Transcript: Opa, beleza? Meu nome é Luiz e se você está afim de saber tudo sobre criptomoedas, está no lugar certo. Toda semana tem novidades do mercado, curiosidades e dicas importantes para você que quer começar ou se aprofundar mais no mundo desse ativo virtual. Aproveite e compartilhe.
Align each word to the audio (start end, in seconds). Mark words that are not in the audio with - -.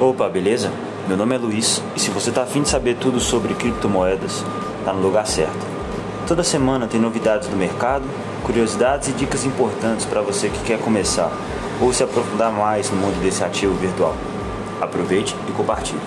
Opa, 0.00 0.28
beleza? 0.28 0.72
Meu 1.06 1.16
nome 1.16 1.36
é 1.36 1.38
Luiz 1.38 1.80
e 1.94 2.00
se 2.00 2.10
você 2.10 2.30
está 2.30 2.42
afim 2.42 2.62
de 2.62 2.68
saber 2.68 2.96
tudo 2.96 3.20
sobre 3.20 3.54
criptomoedas, 3.54 4.44
está 4.80 4.92
no 4.92 5.00
lugar 5.00 5.24
certo. 5.24 5.64
Toda 6.26 6.42
semana 6.42 6.88
tem 6.88 7.00
novidades 7.00 7.46
do 7.46 7.56
mercado, 7.56 8.02
curiosidades 8.42 9.08
e 9.08 9.12
dicas 9.12 9.44
importantes 9.44 10.04
para 10.04 10.20
você 10.20 10.48
que 10.48 10.58
quer 10.64 10.80
começar 10.80 11.30
ou 11.80 11.92
se 11.92 12.02
aprofundar 12.02 12.50
mais 12.50 12.90
no 12.90 12.96
mundo 12.96 13.22
desse 13.22 13.44
ativo 13.44 13.72
virtual. 13.74 14.16
Aproveite 14.80 15.36
e 15.48 15.52
compartilhe. 15.52 16.00